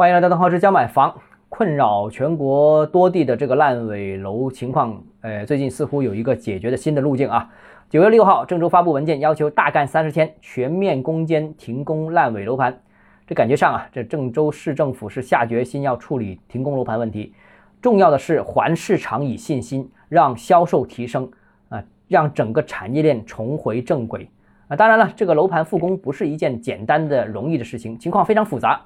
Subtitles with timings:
[0.00, 1.14] 欢迎来到邓浩之教买房。
[1.50, 7.50] 困扰全国多地的这个烂尾楼情况，呃，最近似乎有一个解决的新的路径啊。
[7.90, 12.80] 九月六号，郑州发布文件，要求大干三十天，全面攻坚停工烂尾楼盘。
[13.26, 17.34] 这感觉上啊，这郑州市政府是下决心要处理停工楼盘问题。
[17.82, 21.30] 重要的是还市场以信心，让销售提升
[21.68, 24.30] 啊，让整个产业链重回正轨
[24.68, 24.74] 啊。
[24.74, 28.80] 当然了，这个楼盘复工不是一件简单的、容易的事情，情况非常复杂。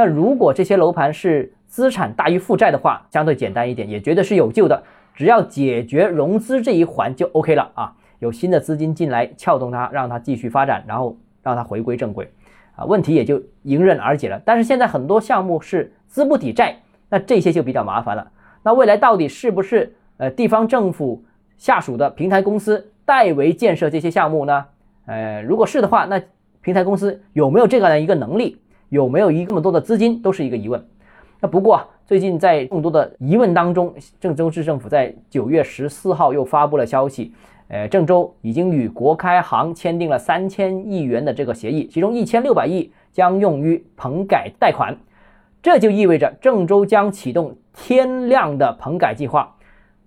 [0.00, 4.82] 那如果这些楼盘是资产大于负债的话，相对简单一点，也绝对是有救的。
[5.12, 12.32] 只要解决融资这一环就 OK 了啊，有新的资金进来撬动它，让它继续发展，然后让它回归正轨
[12.76, 14.40] 啊，问题也就迎刃而解了。
[14.42, 16.76] 但是现在很多项目是资不抵债，
[17.10, 18.26] 那这些就比较麻烦了。
[18.62, 21.22] 那未来到底是不是呃地方政府
[21.58, 24.64] 下属的平台公司代为建设这些项目呢？
[25.04, 26.18] 呃，如果是的话，那
[26.62, 28.56] 平台公司有没有这样的一个能力？
[28.90, 30.84] 有没有一这么多的资金都是一个疑问。
[31.40, 37.32] 那不过啊，最近在众多的疑问当中，郑州市政府在九月十四号又发布了消息，
[37.68, 44.94] 呃，郑州已经与国开行签订了三千亿元的这个协议，其中一千六百亿将用于棚改贷款，
[45.62, 49.56] 这就意味着郑州将启动天量的棚改计划。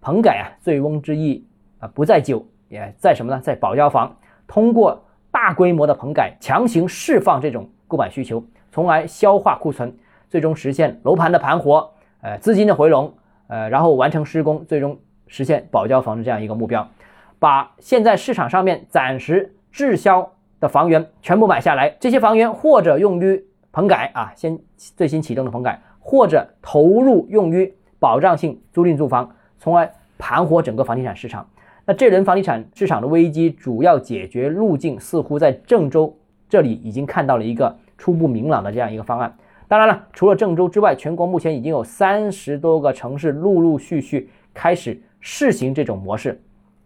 [0.01, 1.43] 棚改啊，醉翁之意
[1.79, 3.41] 啊不在酒，也在什么呢？
[3.41, 4.15] 在保交房，
[4.45, 8.43] 通过大规模的棚改，强行释放这种购买需求。
[8.73, 9.95] 从而消化库存，
[10.31, 13.13] 最终实现楼盘的盘活，呃，资金的回笼，
[13.45, 16.89] 呃，然后完成施工，最终实现保交房的这样一个目标，
[17.37, 20.27] 把现在市场上面暂时滞销
[20.59, 29.87] 的房源全部买下来，这些房源或者用于棚改啊，先最新启动的棚改，或者投入用于保障性租赁住房，从而
[30.17, 31.47] 盘活整个房地产市场。
[31.85, 36.17] 那这轮房地产市场的危机主要解决路径，似乎在郑州
[36.49, 37.77] 这里已经看到了一个。
[37.97, 39.35] 初步明朗的这样一个方案。
[39.67, 46.39] 当然了，除了郑州之外，全国目前已经有三十多个城市陆陆续续开始试行这种模式。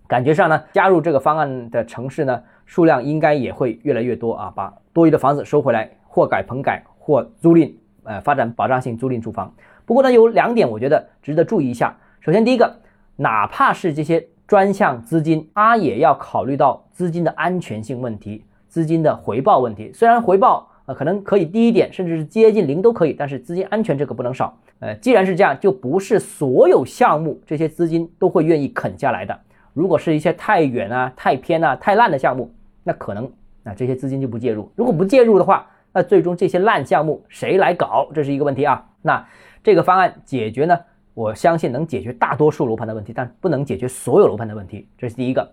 [0.07, 4.53] 感觉上呢，加入这个方案的城市呢，数量应该也会越来越多啊。
[4.55, 9.53] 把多余的房子收回来，或改棚改，或租赁，呃，发展保障性租赁住房。
[9.85, 11.97] 不过呢，有两点我觉得值得注意一下。
[12.21, 12.73] 首先，第一个，
[13.17, 19.91] 哪怕是这些专项资金，它也要考虑到资金的安全性问题、资金的回报问题。
[19.91, 24.57] 虽然回报，啊，可能可以低一点，甚至是接近零都可以，但是资金安全这个不能少。
[24.79, 29.37] 呃，既然是这样，就不是所有项目这些资金都会愿意啃下来的。
[29.73, 32.49] 如果是一些太远啊、太偏啊、太烂的项目，
[32.85, 33.29] 那可能
[33.63, 34.71] 那这些资金就不介入。
[34.75, 38.85] 如果不介入的话，那最终这些烂项目谁来搞，这是一个问题啊。
[39.01, 39.27] 那
[39.61, 40.79] 这个方案解决呢，
[41.13, 45.51] 我相信能解决大多数楼盘的问题，但不能解决所有楼盘的问题，这是第一个。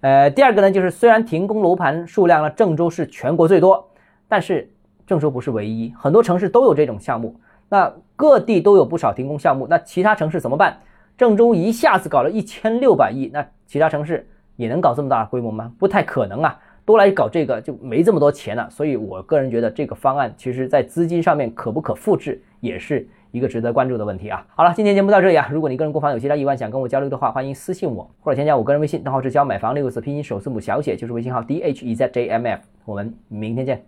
[0.00, 3.86] 呃，第二个呢，就是虽然停工楼盘数量呢，郑州是全国最多。
[4.32, 4.66] 但是
[5.06, 7.38] 郑州不是唯一，很多城市都有这种项目，
[7.68, 10.78] 那各地都有不少停工项目，那其他城市怎么办？
[11.18, 14.26] 郑州一下子搞了一千六百亿，那其他城市
[14.56, 15.70] 也能搞这么大的规模吗？
[15.78, 18.66] 不太可能啊，都来搞这个就没这么多钱了。
[18.70, 24.42] 所以我个人觉得这个方案其实在资金上面可不可复制，也是一个值得关注的问题啊。
[24.56, 32.62] 好了，今天节目到这里啊，如果你个人购房有其他疑问想跟我交流的话，欢迎私信我或者添加我个人微信，账号是教买房六个字拼音首字母小写，就是微信号 d h e z j m f。
[32.86, 33.84] 我们明天见。